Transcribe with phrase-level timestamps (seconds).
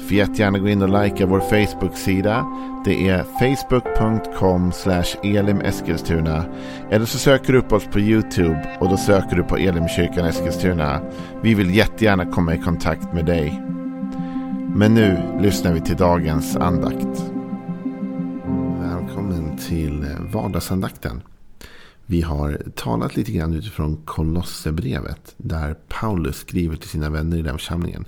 [0.00, 2.46] Får jättegärna gå in och likea vår Facebook-sida.
[2.84, 4.72] Det är facebook.com
[5.22, 6.44] elimeskilstuna.
[6.90, 11.00] Eller så söker du upp oss på YouTube och då söker du på Elimkyrkan Eskilstuna.
[11.42, 13.62] Vi vill jättegärna komma i kontakt med dig.
[14.74, 17.32] Men nu lyssnar vi till dagens andakt.
[18.80, 21.22] Välkommen till eh, vardagsandakten.
[22.10, 25.34] Vi har talat lite grann utifrån Kolosserbrevet.
[25.36, 28.06] Där Paulus skriver till sina vänner i den församlingen.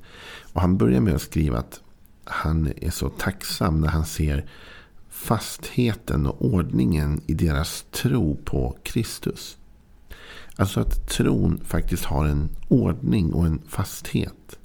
[0.52, 1.80] Och han börjar med att skriva att
[2.24, 4.46] han är så tacksam när han ser
[5.10, 9.56] fastheten och ordningen i deras tro på Kristus.
[10.56, 14.58] Alltså att tron faktiskt har en ordning och en fasthet.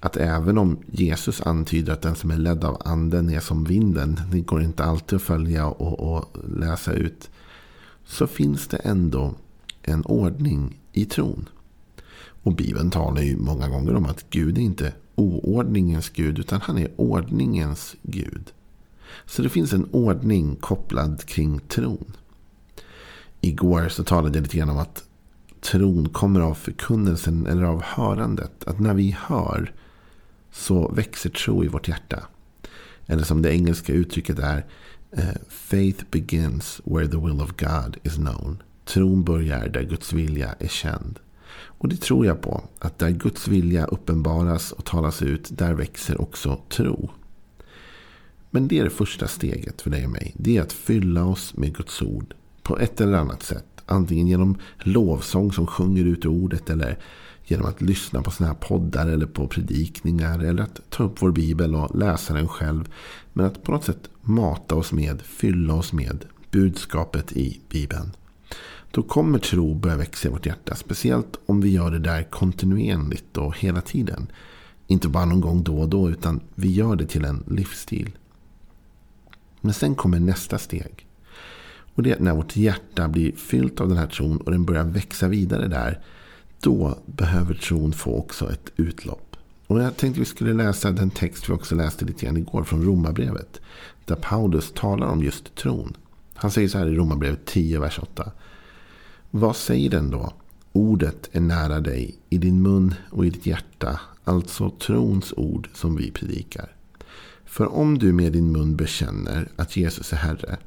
[0.00, 4.20] Att även om Jesus antyder att den som är ledd av anden är som vinden.
[4.30, 7.30] Det går inte alltid att följa och, och läsa ut.
[8.06, 9.34] Så finns det ändå
[9.82, 11.48] en ordning i tron.
[12.42, 16.78] Och Bibeln talar ju många gånger om att Gud är inte oordningens Gud, utan han
[16.78, 18.52] är ordningens Gud.
[19.26, 22.12] Så det finns en ordning kopplad kring tron.
[23.40, 25.04] Igår så talade jag lite grann om att
[25.60, 28.64] tron kommer av förkunnelsen eller av hörandet.
[28.64, 29.72] Att när vi hör
[30.52, 32.22] så växer tro i vårt hjärta.
[33.06, 34.66] Eller som det engelska uttrycket är.
[35.12, 38.62] Eh, Faith begins where the will of God is known.
[38.84, 41.18] Tron börjar där Guds vilja är känd.
[41.78, 42.64] Och det tror jag på.
[42.78, 47.10] Att där Guds vilja uppenbaras och talas ut, där växer också tro.
[48.50, 50.34] Men det är det första steget för dig och mig.
[50.36, 52.34] Det är att fylla oss med Guds ord.
[52.62, 53.66] På ett eller annat sätt.
[53.86, 56.70] Antingen genom lovsång som sjunger ut ordet.
[56.70, 56.98] Eller
[57.46, 60.38] genom att lyssna på sådana här poddar eller på predikningar.
[60.38, 62.88] Eller att ta upp vår bibel och läsa den själv.
[63.32, 68.12] Men att på något sätt mata oss med, fylla oss med budskapet i bibeln.
[68.90, 70.74] Då kommer tro börja växa i vårt hjärta.
[70.74, 74.26] Speciellt om vi gör det där kontinuerligt och hela tiden.
[74.86, 78.10] Inte bara någon gång då och då, utan vi gör det till en livsstil.
[79.60, 81.06] Men sen kommer nästa steg.
[81.94, 84.84] Och det är när vårt hjärta blir fyllt av den här tron och den börjar
[84.84, 86.00] växa vidare där.
[86.60, 89.36] Då behöver tron få också ett utlopp.
[89.66, 92.84] Och jag tänkte vi skulle läsa den text vi också läste lite grann igår från
[92.84, 93.60] Romarbrevet.
[94.04, 95.96] Där Paulus talar om just tron.
[96.34, 98.32] Han säger så här i Romarbrevet 10, vers 8.
[99.30, 100.32] Vad säger den då?
[100.72, 105.96] Ordet är nära dig, i din mun och i ditt hjärta, alltså trons ord som
[105.96, 106.76] vi predikar.
[107.44, 110.58] För om du med din mun bekänner att Jesus är Herre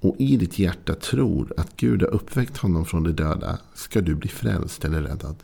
[0.00, 4.14] och i ditt hjärta tror att Gud har uppväckt honom från de döda ska du
[4.14, 5.36] bli frälst eller räddad.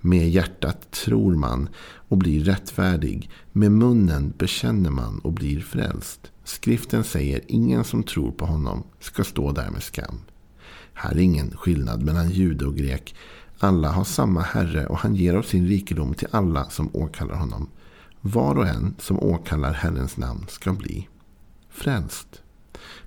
[0.00, 1.68] Med hjärtat tror man
[2.08, 3.30] och blir rättfärdig.
[3.52, 6.30] Med munnen bekänner man och blir frälst.
[6.44, 10.20] Skriften säger ingen som tror på honom ska stå där med skam.
[10.94, 13.14] Här är ingen skillnad mellan jude och grek.
[13.58, 17.68] Alla har samma Herre och han ger av sin rikedom till alla som åkallar honom.
[18.20, 21.08] Var och en som åkallar Herrens namn ska bli
[21.70, 22.39] frälst.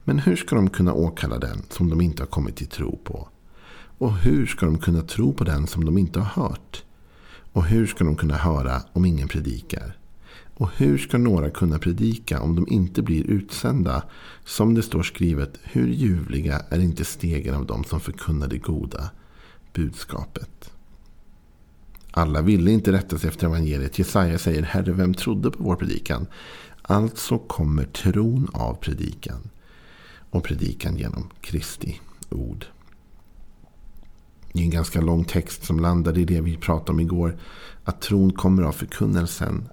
[0.03, 3.27] Men hur ska de kunna åkalla den som de inte har kommit till tro på?
[3.97, 6.83] Och hur ska de kunna tro på den som de inte har hört?
[7.51, 9.97] Och hur ska de kunna höra om ingen predikar?
[10.55, 14.03] Och hur ska några kunna predika om de inte blir utsända?
[14.45, 19.09] Som det står skrivet, hur ljuvliga är inte stegen av dem som förkunnar det goda
[19.73, 20.71] budskapet.
[22.11, 23.99] Alla ville inte rätta sig efter evangeliet.
[23.99, 26.27] Jesaja säger, Herre, vem trodde på vår predikan?
[26.81, 29.49] Alltså kommer tron av predikan.
[30.33, 32.66] Och predikan genom Kristi ord.
[34.53, 37.38] Det är en ganska lång text som landar i det vi pratade om igår.
[37.83, 39.69] Att tron kommer av förkunnelsen.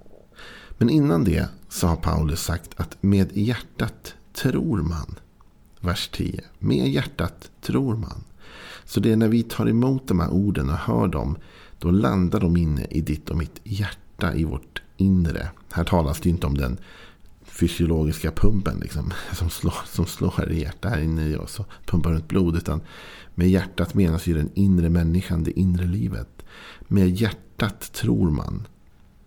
[0.79, 5.15] Men innan det så har Paulus sagt att med hjärtat tror man.
[5.81, 6.41] Vers 10.
[6.59, 8.25] Med hjärtat tror man.
[8.85, 11.37] Så det är när vi tar emot de här orden och hör dem.
[11.79, 15.51] Då landar de inne i ditt och mitt hjärta, i vårt inre.
[15.71, 16.79] Här talas det inte om den
[17.61, 22.13] fysiologiska pumpen liksom, som, slår, som slår i hjärtat här inne i oss och pumpar
[22.13, 22.57] runt blod.
[22.57, 22.81] Utan
[23.35, 26.43] med hjärtat menas ju den inre människan, det inre livet.
[26.89, 28.67] Med hjärtat tror man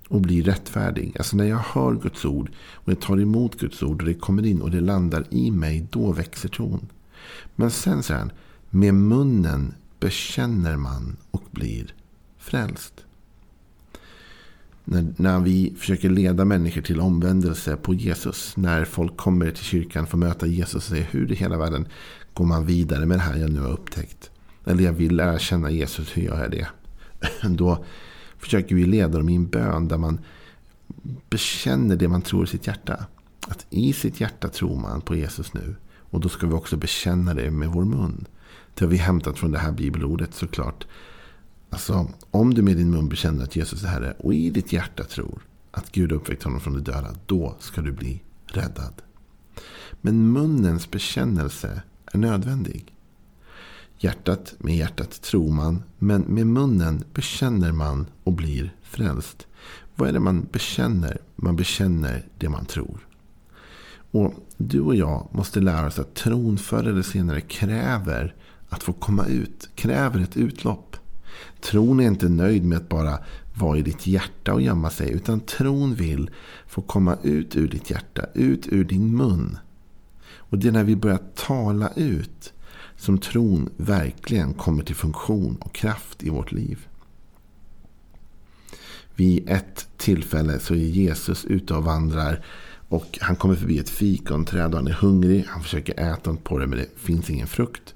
[0.08, 1.16] och blir rättfärdig.
[1.18, 4.46] Alltså när jag hör Guds ord och jag tar emot Guds ord och det kommer
[4.46, 6.88] in och det landar i mig, då växer tron.
[7.56, 8.32] Men sen säger han,
[8.70, 11.94] med munnen bekänner man och blir
[12.38, 13.06] frälst.
[14.86, 18.58] När, när vi försöker leda människor till omvändelse på Jesus.
[18.58, 21.88] När folk kommer till kyrkan får möta Jesus och säger hur i hela världen
[22.34, 24.32] går man vidare med det här jag nu har upptäckt.
[24.66, 26.68] eller jag vill lära känna Jesus, hur gör jag det?
[27.50, 27.86] Då
[28.38, 30.20] försöker vi leda dem i en bön där man
[31.30, 33.06] bekänner det man tror i sitt hjärta.
[33.48, 35.76] Att i sitt hjärta tror man på Jesus nu.
[35.98, 38.26] Och då ska vi också bekänna det med vår mun.
[38.74, 40.88] Det har vi hämtat från det här bibelordet såklart.
[41.74, 45.04] Alltså, om du med din mun bekänner att Jesus är Herre och i ditt hjärta
[45.04, 45.42] tror
[45.72, 48.94] att Gud har uppväckt honom från de döda, då ska du bli räddad.
[50.02, 52.96] Men munnens bekännelse är nödvändig.
[53.98, 59.48] Hjärtat, med hjärtat tror man, men med munnen bekänner man och blir frälst.
[59.96, 61.18] Vad är det man bekänner?
[61.36, 63.08] Man bekänner det man tror.
[64.12, 68.36] Och du och jag måste lära oss att tron förr eller senare kräver
[68.70, 69.70] att få komma ut.
[69.76, 70.98] Kräver ett utlopp.
[71.62, 73.20] Tron är inte nöjd med att bara
[73.54, 75.12] vara i ditt hjärta och gömma sig.
[75.12, 76.30] Utan tron vill
[76.68, 78.26] få komma ut ur ditt hjärta.
[78.34, 79.58] Ut ur din mun.
[80.36, 82.54] Och det är när vi börjar tala ut
[82.98, 86.88] som tron verkligen kommer till funktion och kraft i vårt liv.
[89.16, 92.46] Vid ett tillfälle så är Jesus ute och vandrar.
[92.90, 95.46] Och han kommer förbi ett fikonträd och han är hungrig.
[95.48, 97.96] Han försöker äta på det men det finns ingen frukt.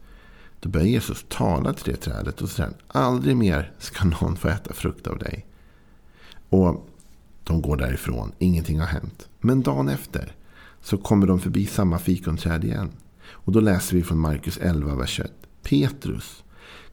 [0.60, 4.74] Då börjar Jesus tala till det trädet och säger aldrig mer ska någon få äta
[4.74, 5.46] frukt av dig.
[6.50, 6.90] Och
[7.44, 8.32] de går därifrån.
[8.40, 9.30] Ingenting har hänt.
[9.40, 10.36] Men dagen efter
[10.82, 12.90] så kommer de förbi samma fikonträd igen.
[13.30, 15.32] Och då läser vi från Markus 11, vers 21.
[15.64, 16.44] Petrus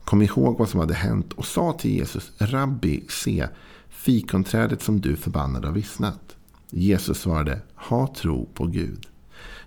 [0.04, 3.48] kom ihåg vad som hade hänt och sa till Jesus, Rabbi, se,
[3.88, 6.36] fikonträdet som du förbannade har vissnat.
[6.70, 9.06] Jesus svarade, ha tro på Gud.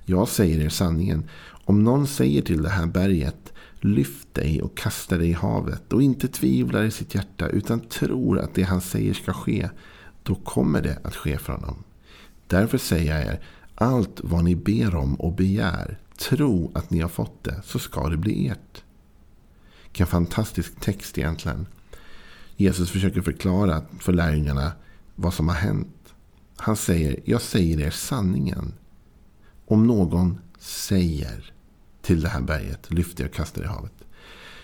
[0.05, 1.29] Jag säger er sanningen,
[1.65, 3.46] om någon säger till det här berget,
[3.81, 8.39] lyft dig och kasta dig i havet och inte tvivlar i sitt hjärta utan tror
[8.39, 9.69] att det han säger ska ske,
[10.23, 11.83] då kommer det att ske för honom.
[12.47, 13.41] Därför säger jag er,
[13.75, 18.09] allt vad ni ber om och begär, tro att ni har fått det, så ska
[18.09, 18.83] det bli ert.
[19.83, 21.67] Vilken fantastisk text egentligen.
[22.55, 24.71] Jesus försöker förklara för lärjungarna
[25.15, 26.13] vad som har hänt.
[26.55, 28.73] Han säger, jag säger er sanningen.
[29.65, 31.53] Om någon säger
[32.07, 33.93] till det här berget, lyft och kasta det i havet.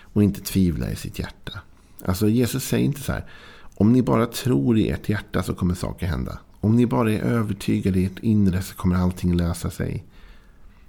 [0.02, 1.60] Och inte tvivla i sitt hjärta.
[2.04, 3.26] Alltså Jesus säger inte så här,
[3.74, 6.38] om ni bara tror i ert hjärta så kommer saker hända.
[6.60, 10.04] Om ni bara är övertygade i ert inre så kommer allting lösa sig.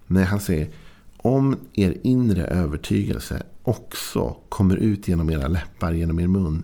[0.07, 0.69] Nej, han säger
[1.17, 6.63] om er inre övertygelse också kommer ut genom era läppar, genom er mun.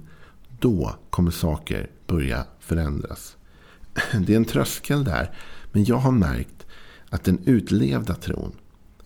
[0.59, 3.37] Då kommer saker börja förändras.
[4.25, 5.31] Det är en tröskel där.
[5.71, 6.65] Men jag har märkt
[7.09, 8.51] att den utlevda tron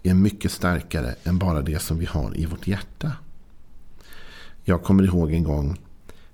[0.10, 3.12] är mycket starkare än bara det som vi har i vårt hjärta.
[4.63, 5.80] Jag kommer ihåg en gång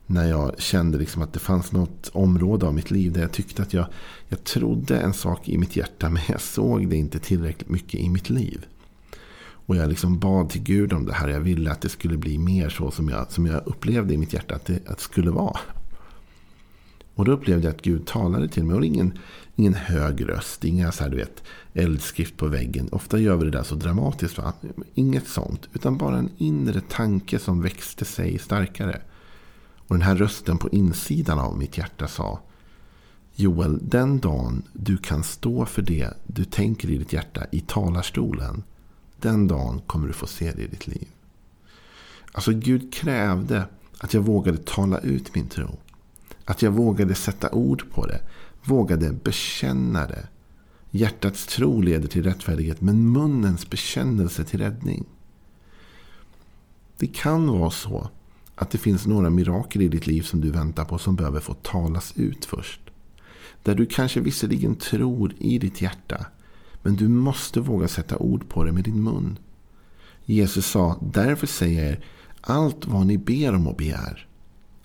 [0.06, 3.62] när jag kände liksom att det fanns något område av mitt liv där jag tyckte
[3.62, 3.86] att jag,
[4.28, 8.10] jag trodde en sak i mitt hjärta men jag såg det inte tillräckligt mycket i
[8.10, 8.66] mitt liv.
[9.66, 11.28] Och jag liksom bad till Gud om det här.
[11.28, 14.34] Jag ville att det skulle bli mer så som jag, som jag upplevde i mitt
[14.34, 15.60] hjärta att det, att det skulle vara.
[17.22, 18.76] Och då upplevde jag att Gud talade till mig.
[18.76, 19.18] Och ingen,
[19.56, 22.90] ingen hög röst, inga så här, du vet, eldskrift på väggen.
[22.92, 24.38] Ofta gör vi det där så dramatiskt.
[24.38, 24.54] Va?
[24.94, 25.70] Inget sånt.
[25.74, 29.02] Utan bara en inre tanke som växte sig starkare.
[29.88, 32.40] Och den här rösten på insidan av mitt hjärta sa
[33.36, 38.64] Joel, den dagen du kan stå för det du tänker i ditt hjärta i talarstolen.
[39.20, 41.08] Den dagen kommer du få se det i ditt liv.
[42.32, 43.66] Alltså Gud krävde
[43.98, 45.78] att jag vågade tala ut min tro.
[46.46, 48.22] Att jag vågade sätta ord på det.
[48.64, 50.28] Vågade bekänna det.
[50.92, 55.06] Hjärtats tro leder till rättfärdighet men munnens bekännelse till räddning.
[56.98, 58.10] Det kan vara så
[58.56, 61.54] att det finns några mirakel i ditt liv som du väntar på som behöver få
[61.54, 62.82] talas ut först.
[63.64, 66.26] Där du kanske visserligen tror i ditt hjärta.
[66.82, 69.38] Men du måste våga sätta ord på det med din mun.
[70.26, 72.06] Jesus sa, därför säger jag er,
[72.42, 74.28] allt vad ni ber om och begär.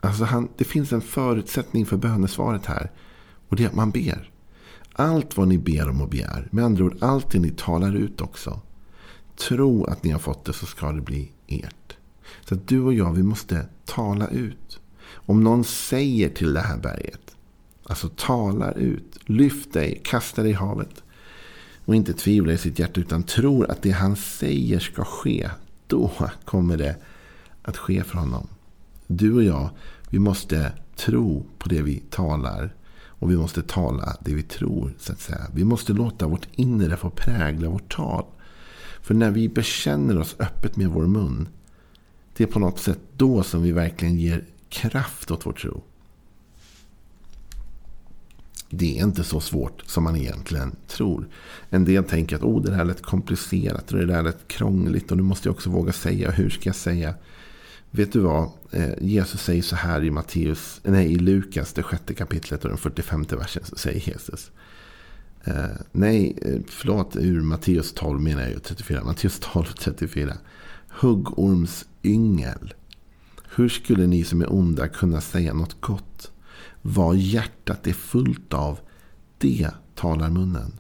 [0.07, 2.91] Alltså han, det finns en förutsättning för bönesvaret här.
[3.49, 4.31] Och det är att man ber.
[4.93, 6.49] Allt vad ni ber om och begär.
[6.51, 8.61] Med andra ord, allt det ni talar ut också.
[9.37, 11.97] Tro att ni har fått det så ska det bli ert.
[12.49, 14.81] Så att du och jag, vi måste tala ut.
[15.13, 17.37] Om någon säger till det här berget.
[17.85, 19.19] Alltså talar ut.
[19.25, 21.03] Lyft dig, kasta dig i havet.
[21.85, 25.51] Och inte tvivlar i sitt hjärta utan tror att det han säger ska ske.
[25.87, 26.13] Då
[26.45, 26.97] kommer det
[27.63, 28.47] att ske för honom.
[29.07, 29.71] Du och jag,
[30.11, 32.75] vi måste tro på det vi talar.
[33.19, 34.95] Och vi måste tala det vi tror.
[34.99, 35.47] så att säga.
[35.55, 38.25] Vi måste låta vårt inre få prägla vårt tal.
[39.03, 41.49] För när vi bekänner oss öppet med vår mun.
[42.37, 45.83] Det är på något sätt då som vi verkligen ger kraft åt vår tro.
[48.71, 51.29] Det är inte så svårt som man egentligen tror.
[51.71, 55.11] En del tänker att oh, det här lät komplicerat och det där lät krångligt.
[55.11, 56.31] Och nu måste jag också våga säga.
[56.31, 57.15] Hur ska jag säga?
[57.91, 58.51] Vet du vad?
[58.71, 62.79] Eh, Jesus säger så här i, Matteus, nej, i Lukas, det sjätte kapitlet och den
[62.79, 63.65] 45 versen.
[63.65, 64.51] Så säger Jesus.
[65.45, 69.05] Eh, nej, eh, förlåt, ur Matteus 12 menar jag ju 34.
[69.05, 70.33] Matteus 12, 34.
[70.89, 72.75] Huggorms yngel.
[73.57, 76.33] Hur skulle ni som är onda kunna säga något gott?
[76.83, 78.79] Vad hjärtat är fullt av,
[79.39, 80.73] det talar munnen.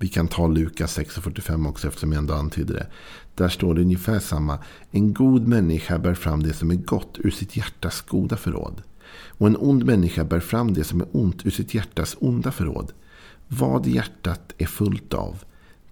[0.00, 2.86] Vi kan ta Lukas 6.45 också eftersom jag ändå antydde det.
[3.34, 4.58] Där står det ungefär samma.
[4.90, 8.82] En god människa bär fram det som är gott ur sitt hjärtas goda förråd.
[9.28, 12.92] Och en ond människa bär fram det som är ont ur sitt hjärtas onda förråd.
[13.48, 15.44] Vad hjärtat är fullt av,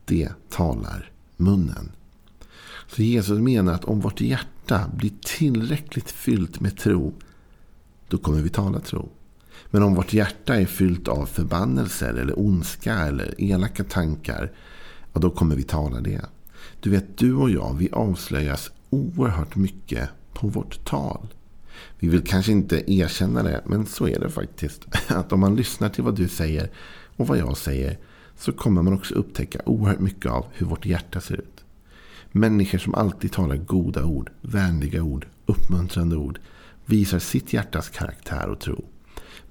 [0.04, 1.92] det talar munnen.
[2.88, 7.14] Så Jesus menar att om vårt hjärta blir tillräckligt fyllt med tro,
[8.08, 9.08] då kommer vi tala tro.
[9.70, 14.52] Men om vårt hjärta är fyllt av förbannelser eller ondska eller elaka tankar,
[15.12, 16.20] ja, då kommer vi tala det.
[16.80, 21.28] Du vet, du och jag, vi avslöjas oerhört mycket på vårt tal.
[21.98, 24.86] Vi vill kanske inte erkänna det, men så är det faktiskt.
[25.08, 26.70] Att om man lyssnar till vad du säger
[27.16, 27.98] och vad jag säger,
[28.38, 31.64] så kommer man också upptäcka oerhört mycket av hur vårt hjärta ser ut.
[32.32, 36.38] Människor som alltid talar goda ord, vänliga ord, uppmuntrande ord,
[36.86, 38.84] visar sitt hjärtas karaktär och tro.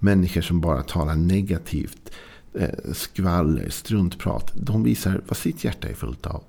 [0.05, 2.11] Människor som bara talar negativt,
[2.53, 6.43] eh, skvaller, struntprat, de visar vad sitt hjärta är fullt av.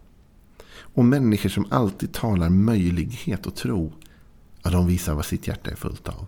[0.79, 3.93] Och människor som alltid talar möjlighet och tro,
[4.63, 6.27] ja, de visar vad sitt hjärta är fullt av.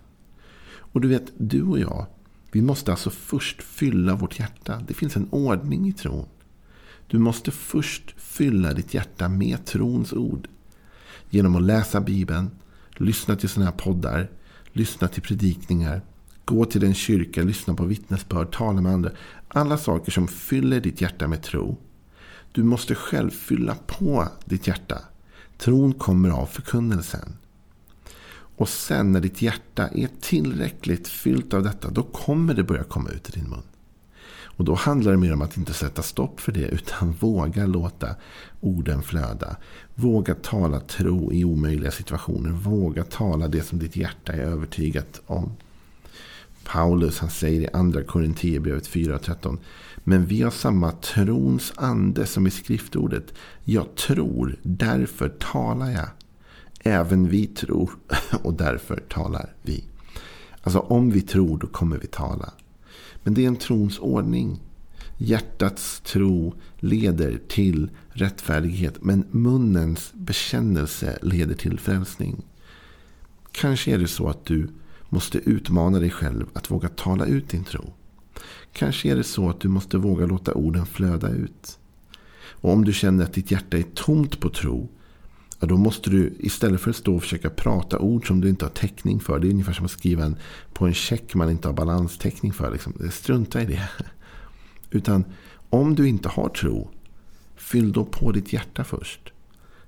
[0.71, 2.07] Och du vet, du och jag,
[2.53, 4.83] vi måste alltså först fylla vårt hjärta.
[4.89, 6.27] Det finns en ordning i tron.
[7.07, 10.49] Du måste först fylla ditt hjärta med trons ord.
[11.31, 12.51] Genom att läsa Bibeln,
[12.97, 14.31] lyssna till sådana här poddar,
[14.73, 16.03] lyssna till predikningar,
[16.49, 19.11] gå till en kyrka, lyssna på vittnesbörd, tala med andra.
[19.49, 21.77] Alla saker som fyller ditt hjärta med tro.
[22.53, 24.99] Du måste själv fylla på ditt hjärta.
[25.59, 27.37] Tron kommer av förkunnelsen.
[28.57, 33.11] Och sen när ditt hjärta är tillräckligt fyllt av detta, då kommer det börja komma
[33.11, 33.63] ut i din mun.
[34.43, 38.17] Och då handlar det mer om att inte sätta stopp för det, utan våga låta
[38.61, 39.57] orden flöda.
[39.95, 42.51] Våga tala tro i omöjliga situationer.
[42.51, 45.53] Våga tala det som ditt hjärta är övertygat om.
[46.69, 49.59] Paulus han säger i andra Korinthierbrevet 4.13.
[49.97, 53.35] Men vi har samma trons ande som i skriftordet.
[53.65, 56.09] Jag tror, därför talar jag.
[56.81, 57.91] Även vi tror
[58.43, 59.85] och därför talar vi.
[60.63, 62.53] Alltså om vi tror då kommer vi tala.
[63.23, 64.61] Men det är en trons ordning.
[65.17, 69.05] Hjärtats tro leder till rättfärdighet.
[69.05, 72.45] Men munnens bekännelse leder till frälsning.
[73.53, 74.69] Kanske är det så att du
[75.09, 77.93] måste utmana dig själv att våga tala ut din tro.
[78.73, 81.79] Kanske är det så att du måste våga låta orden flöda ut.
[82.61, 84.89] Och om du känner att ditt hjärta är tomt på tro.
[85.61, 88.65] Ja, då måste du istället för att stå och försöka prata ord som du inte
[88.65, 89.39] har täckning för.
[89.39, 90.37] Det är ungefär som att skriva en,
[90.73, 92.73] på en check man inte har balanstäckning för.
[92.73, 92.95] Liksom.
[93.11, 93.89] Strunta i det.
[94.91, 95.25] Utan
[95.71, 96.91] om du inte har tro.
[97.57, 99.33] Fyll då på ditt hjärta först.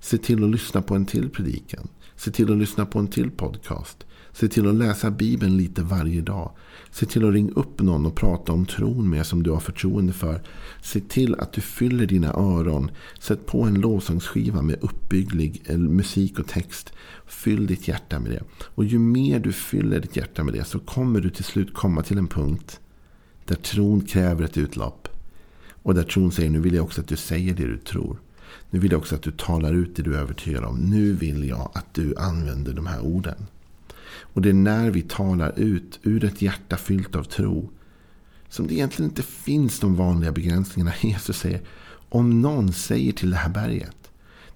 [0.01, 1.89] Se till att lyssna på en till predikan.
[2.17, 4.07] Se till att lyssna på en till podcast.
[4.41, 6.51] Se till att läsa Bibeln lite varje dag.
[6.91, 10.13] Se till att ringa upp någon och prata om tron med som du har förtroende
[10.13, 10.43] för.
[10.83, 12.91] Se till att du fyller dina öron.
[13.19, 16.93] Sätt på en lovsångsskiva med uppbygglig eh, musik och text.
[17.27, 18.43] Fyll ditt hjärta med det.
[18.75, 22.03] Och ju mer du fyller ditt hjärta med det så kommer du till slut komma
[22.03, 22.81] till en punkt
[23.45, 25.09] där tron kräver ett utlopp.
[25.83, 28.21] Och där tron säger nu vill jag också att du säger det du tror.
[28.71, 30.77] Nu vill jag också att du talar ut det du är övertygad om.
[30.77, 33.47] Nu vill jag att du använder de här orden.
[34.23, 37.71] Och det är när vi talar ut ur ett hjärta fyllt av tro.
[38.49, 40.93] Som det egentligen inte finns de vanliga begränsningarna.
[41.03, 41.61] Jesus säger.
[42.09, 43.97] Om någon säger till det här berget.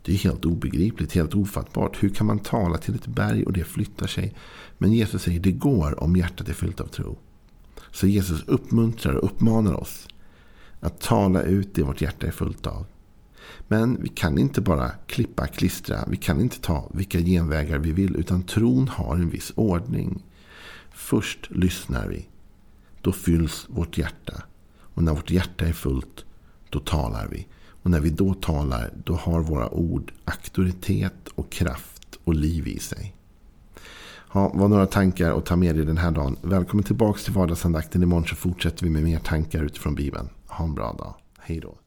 [0.03, 2.03] Det är helt obegripligt, helt ofattbart.
[2.03, 4.35] Hur kan man tala till ett berg och det flyttar sig?
[4.79, 7.19] Men Jesus säger det går om hjärtat är fyllt av tro.
[7.91, 10.09] Så Jesus uppmuntrar och uppmanar oss
[10.81, 12.87] att tala ut det vårt hjärta är fullt av.
[13.69, 16.05] Men vi kan inte bara klippa, klistra.
[16.09, 18.17] Vi kan inte ta vilka genvägar vi vill.
[18.17, 20.23] Utan tron har en viss ordning.
[20.93, 22.29] Först lyssnar vi.
[23.01, 24.43] Då fylls vårt hjärta.
[24.95, 26.25] Och när vårt hjärta är fullt,
[26.71, 27.47] då talar vi.
[27.83, 32.79] Och när vi då talar, då har våra ord auktoritet och kraft och liv i
[32.79, 33.15] sig.
[34.33, 36.37] Ja, var några tankar att ta med dig den här dagen.
[36.43, 38.03] Välkommen tillbaka till vardagsandakten.
[38.03, 40.29] Imorgon så fortsätter vi med mer tankar utifrån Bibeln.
[40.47, 41.15] Ha en bra dag.
[41.39, 41.79] Hej då.